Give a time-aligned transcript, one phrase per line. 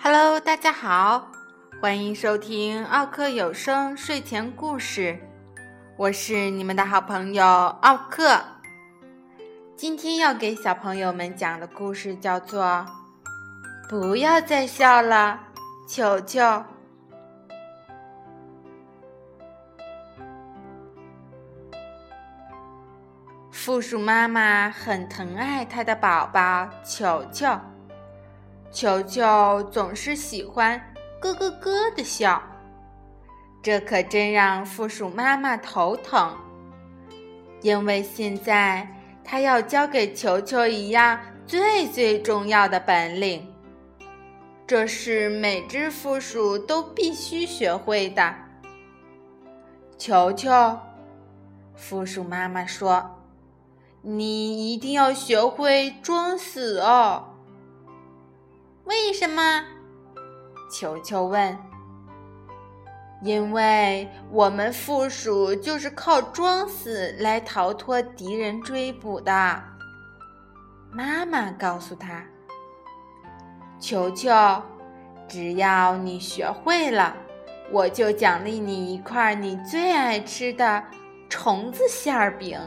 [0.00, 1.32] Hello，大家好，
[1.82, 5.18] 欢迎收听奥克有声睡前故事，
[5.96, 8.40] 我是你们的好朋友奥克。
[9.76, 12.64] 今天要给小朋友们讲的故事叫做
[13.88, 15.40] 《不要再笑了，
[15.88, 16.40] 球球》。
[23.50, 27.48] 负鼠妈妈很疼爱她的宝宝球球。
[28.78, 30.80] 球球总是喜欢
[31.20, 32.40] 咯咯咯的笑，
[33.60, 36.32] 这可真让负鼠妈妈头疼。
[37.60, 38.86] 因为现在
[39.24, 43.52] 她要教给球球一样最最重要的本领，
[44.64, 48.32] 这是每只负鼠都必须学会的。
[49.98, 50.78] 球球，
[51.74, 53.10] 负鼠妈妈说
[54.02, 57.34] ：“你一定要学会装死哦。”
[58.88, 59.62] 为什么？
[60.72, 61.54] 球球问。
[63.20, 69.62] 因为我们负鼠就是靠装死来逃脱敌人追捕的。
[70.90, 72.24] 妈妈告诉他
[73.78, 74.32] ：“球球，
[75.28, 77.14] 只要你学会了，
[77.70, 80.82] 我就奖励你一块你最爱吃的
[81.28, 82.58] 虫子馅儿饼。”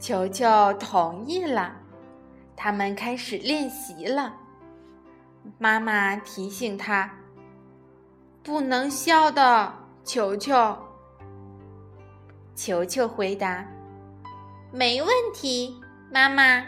[0.00, 1.76] 球球同意了，
[2.56, 4.34] 他们开始练习了。
[5.58, 7.10] 妈妈提醒他
[8.42, 10.74] ：“不能笑的，球球。”
[12.56, 13.66] 球球回答
[14.72, 15.78] ：“没问题，
[16.10, 16.64] 妈妈。”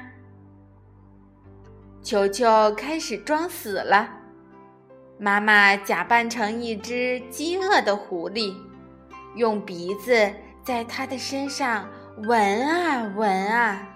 [2.04, 4.10] 球球开始装死了。
[5.18, 8.54] 妈妈假扮成一只饥饿的狐狸，
[9.36, 10.30] 用鼻子
[10.62, 11.88] 在他的身上。
[12.18, 13.88] 闻啊闻啊，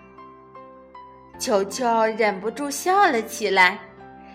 [1.38, 3.78] 球球忍不住笑了起来，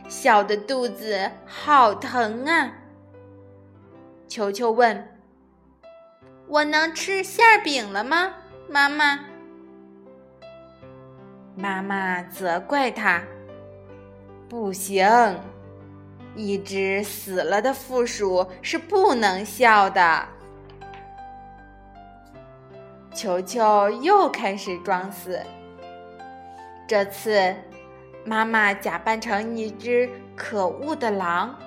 [0.08, 2.72] 笑得肚子好疼啊。
[4.28, 5.20] 球球问
[6.48, 8.34] ：“我能吃馅饼了吗，
[8.70, 9.20] 妈妈？”
[11.58, 13.22] 妈妈责怪他
[14.48, 15.06] ：“不行，
[16.36, 20.26] 一只死了的负鼠是不能笑的。”
[23.14, 25.40] 球球又开始装死。
[26.88, 27.56] 这次，
[28.26, 31.58] 妈妈假扮成一只可恶的狼，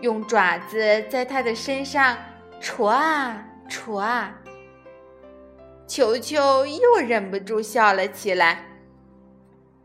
[0.00, 0.78] 用爪子
[1.08, 2.16] 在他的身上
[2.60, 4.34] 戳啊戳啊。
[5.86, 8.64] 球球又忍不住笑了起来，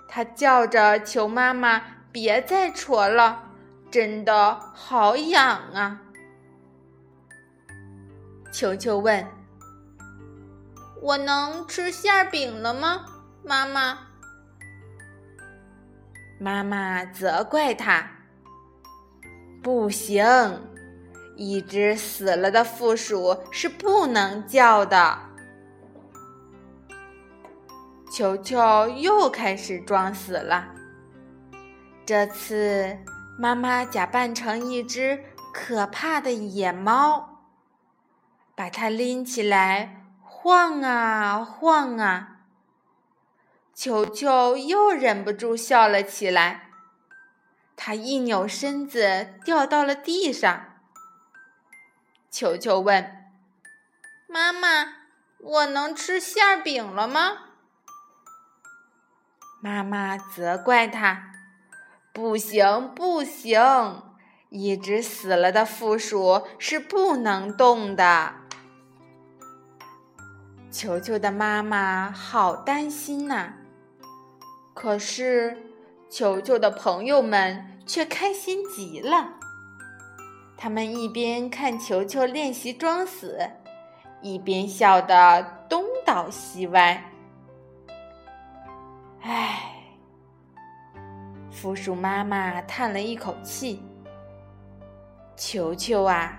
[0.08, 1.81] 他叫着求妈妈
[2.12, 3.44] 别再戳了，
[3.90, 6.02] 真的好痒啊！
[8.52, 9.25] 球球问。
[11.06, 13.06] 我能吃馅饼了吗，
[13.44, 13.96] 妈妈？
[16.40, 18.10] 妈妈责怪他
[19.62, 20.26] ：“不行，
[21.36, 25.20] 一只死了的负鼠是不能叫的。”
[28.12, 30.74] 球球又开始装死了。
[32.04, 32.98] 这次，
[33.38, 35.24] 妈妈假扮成一只
[35.54, 37.44] 可怕的野猫，
[38.56, 40.02] 把它拎起来。
[40.48, 42.42] 晃啊晃啊，
[43.74, 46.70] 球球又忍不住笑了起来。
[47.76, 50.76] 他一扭身子，掉到了地上。
[52.30, 53.26] 球球问
[54.30, 54.94] ：“妈妈，
[55.40, 57.38] 我能吃馅饼了吗？”
[59.60, 61.32] 妈妈责怪他
[62.14, 64.14] ：“不行，不行，
[64.50, 68.36] 一只死了的负鼠是不能动的。”
[70.76, 73.54] 球球的妈妈好担心呐，
[74.74, 75.58] 可是
[76.10, 79.36] 球球的朋友们却开心极了。
[80.58, 83.40] 他们一边看球球练习装死，
[84.22, 87.02] 一边笑得东倒西歪。
[89.22, 89.72] 唉，
[91.50, 93.82] 负鼠妈妈叹了一口气
[95.38, 96.38] ：“球球啊，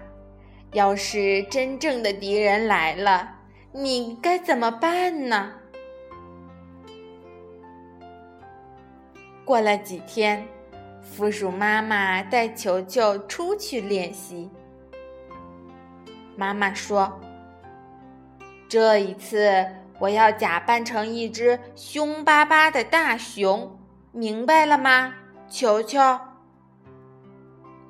[0.73, 3.33] 要是真正的敌人来了。”
[3.73, 5.53] 你该怎么办呢？
[9.45, 10.49] 过了几天，
[11.03, 14.51] 负鼠妈妈带球球出去练习。
[16.35, 17.21] 妈妈说
[18.69, 19.65] ：“这一次
[20.01, 23.79] 我要假扮成一只凶巴巴的大熊，
[24.11, 25.15] 明白了吗？”
[25.49, 26.01] 球球。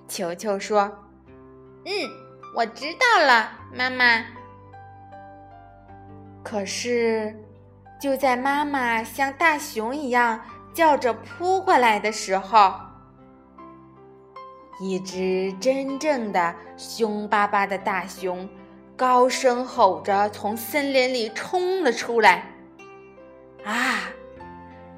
[0.06, 1.06] 球球说
[1.87, 1.93] ：“嗯，
[2.55, 4.26] 我知道了，妈妈。”
[6.49, 7.35] 可是，
[8.01, 10.41] 就在妈妈像大熊一样
[10.73, 12.73] 叫着扑过来的时候，
[14.79, 18.49] 一只真正的凶巴巴的大熊
[18.97, 22.45] 高声吼着从森林里冲了出来。
[23.65, 24.05] 啊，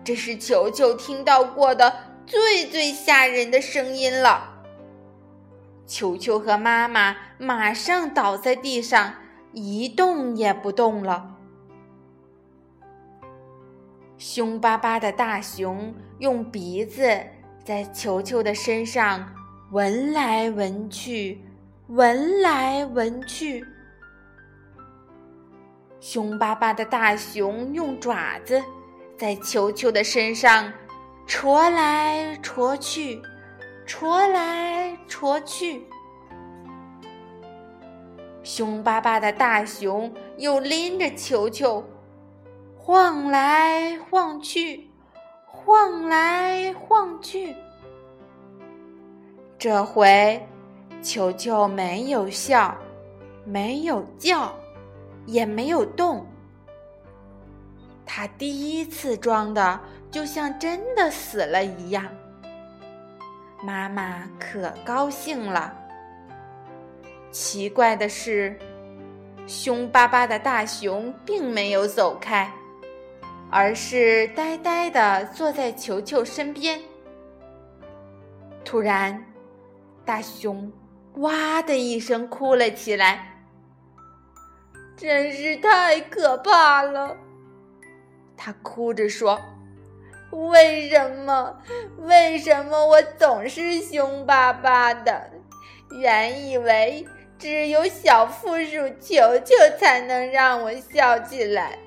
[0.05, 1.97] 这是球球听到过的
[2.27, 4.53] 最最吓人的声音了。
[5.87, 9.15] 球球和妈妈马上倒在地上，
[9.53, 11.37] 一动也不动了。
[14.19, 17.09] 凶巴巴的大熊用鼻子
[17.65, 19.25] 在球球的身上
[19.71, 21.41] 闻来闻去，
[21.87, 23.65] 闻来闻去。
[26.01, 28.61] 凶巴巴的大熊用爪子
[29.17, 30.73] 在球球的身上
[31.27, 33.23] 戳来戳去。
[33.87, 35.83] 戳来戳去，
[38.43, 41.83] 凶巴巴的大熊又拎着球球，
[42.91, 44.89] 晃来晃去，
[45.45, 47.55] 晃来晃去。
[49.59, 50.43] 这回，
[51.03, 52.75] 球球没有笑，
[53.45, 54.59] 没有叫，
[55.27, 56.27] 也没有动。
[58.07, 59.79] 他第一次装的，
[60.11, 62.09] 就像真的死了一样。
[63.63, 65.75] 妈妈可高兴了。
[67.31, 68.59] 奇怪的是，
[69.47, 72.51] 凶巴巴的大熊并没有走开，
[73.51, 76.81] 而是呆呆的坐在球球身边。
[78.65, 79.25] 突然，
[80.05, 80.71] 大熊
[81.17, 83.39] “哇”的一声哭了起来，
[84.97, 87.17] 真是太可怕了。
[88.37, 89.41] 他哭着说。
[90.31, 91.57] 为什么？
[92.01, 95.31] 为什么我总是凶巴巴的？
[95.91, 97.07] 原以为
[97.39, 101.79] 只有小负鼠球球才能让我笑起来，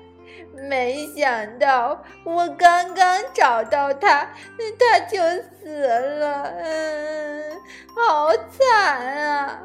[0.68, 4.32] 没想到我刚刚找到他，
[4.78, 5.18] 他就
[5.60, 6.42] 死了。
[6.44, 7.60] 嗯，
[7.96, 9.62] 好惨啊！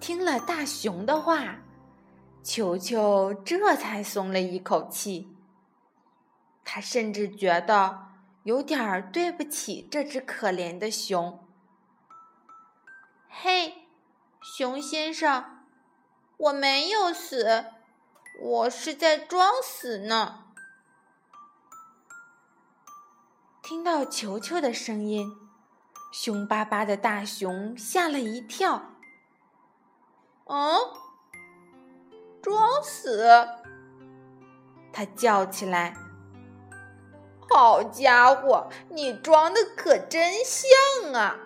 [0.00, 1.56] 听了大熊的话。
[2.40, 5.36] 球球这才松了一口气，
[6.64, 8.06] 他甚至觉得
[8.44, 11.46] 有点儿对不起这只可怜的熊。
[13.28, 13.88] 嘿，
[14.40, 15.57] 熊先生，
[16.38, 17.66] 我没有死，
[18.40, 20.44] 我是在装死呢。
[23.62, 25.36] 听到球球的声音，
[26.12, 28.82] 凶巴巴的大熊吓了一跳。
[30.46, 30.78] 嗯。
[32.40, 33.46] 装死！
[34.92, 35.94] 他叫起来
[37.50, 41.36] ：“好家伙，你装的可真像啊！”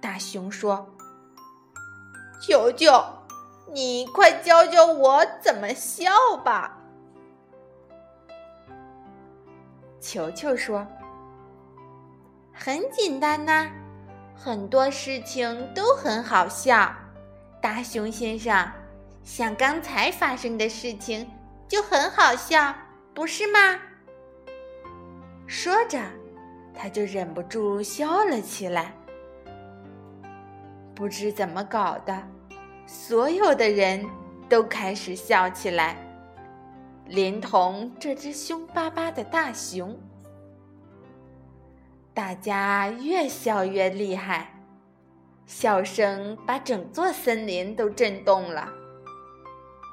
[0.00, 0.95] 大熊说
[2.46, 3.04] ：“球球，
[3.72, 6.78] 你快教教我怎么笑吧。”
[10.00, 10.86] 球球说
[12.54, 13.68] ：“很简单呐，
[14.36, 16.94] 很多事情都很好笑。”
[17.60, 18.70] 大熊先生。
[19.24, 21.28] 像刚才发生的事情
[21.66, 22.72] 就很好笑，
[23.12, 23.58] 不是吗？
[25.48, 26.00] 说着，
[26.72, 28.92] 他就忍不住笑了起来。
[30.94, 32.22] 不知怎么搞的，
[32.86, 34.08] 所有的人
[34.48, 35.96] 都开始笑起来，
[37.06, 39.98] 连同这只凶巴巴的大熊。
[42.14, 44.54] 大家越笑越厉害，
[45.46, 48.68] 笑声把整座森林都震动了。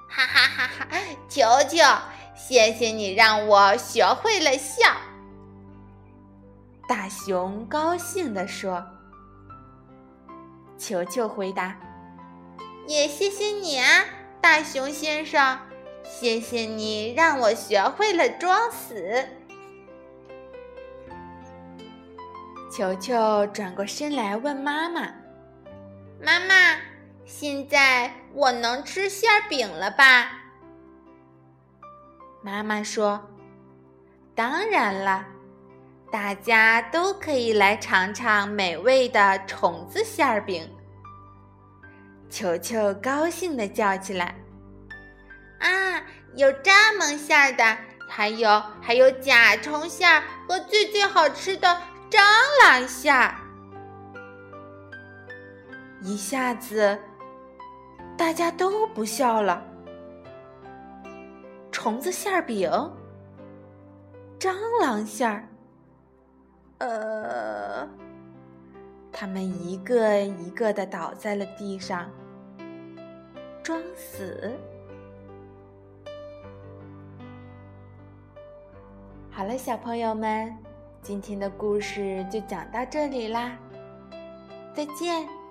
[0.07, 0.87] 哈哈哈！
[0.89, 1.83] 哈球球，
[2.35, 4.85] 谢谢你让我学会了笑。
[6.87, 8.85] 大熊高兴地说
[10.77, 11.75] ：“球球回答，
[12.87, 14.05] 也谢谢你啊，
[14.41, 15.59] 大熊先生，
[16.03, 19.27] 谢谢你让我学会了装死。”
[22.71, 25.13] 球球转过身来问妈妈
[26.21, 26.77] ：“妈妈。”
[27.25, 30.29] 现在我能吃馅饼了吧？
[32.41, 33.19] 妈妈说
[34.35, 35.25] ：“当然了，
[36.11, 40.69] 大家都可以来尝尝美味的虫子馅饼。”
[42.33, 44.33] 球球高兴地叫起来
[45.61, 46.01] ：“啊，
[46.33, 47.77] 有蚱蜢馅的，
[48.09, 48.49] 还有
[48.81, 51.67] 还有甲虫馅和最最好吃的
[52.09, 52.19] 蟑
[52.63, 53.13] 螂馅！”
[56.01, 56.99] 一下子。
[58.17, 59.63] 大家都不笑了。
[61.71, 62.69] 虫子馅儿饼，
[64.39, 65.47] 蟑螂馅儿，
[66.77, 67.87] 呃，
[69.11, 72.07] 他们一个一个的倒在了地上，
[73.63, 74.51] 装死。
[79.31, 80.55] 好了小朋友们
[81.01, 83.57] 今天的故事就讲到这里啦。
[84.75, 85.42] 再见。